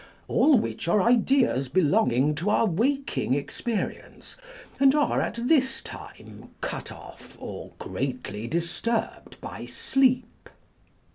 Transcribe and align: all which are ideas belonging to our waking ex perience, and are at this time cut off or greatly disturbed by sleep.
all 0.27 0.57
which 0.57 0.87
are 0.87 0.99
ideas 0.99 1.69
belonging 1.69 2.33
to 2.33 2.49
our 2.49 2.65
waking 2.65 3.35
ex 3.37 3.61
perience, 3.61 4.35
and 4.79 4.95
are 4.95 5.21
at 5.21 5.35
this 5.47 5.79
time 5.83 6.49
cut 6.59 6.91
off 6.91 7.37
or 7.39 7.73
greatly 7.77 8.47
disturbed 8.47 9.39
by 9.41 9.63
sleep. 9.63 10.49